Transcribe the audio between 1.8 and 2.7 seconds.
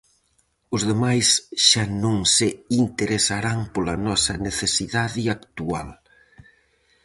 non se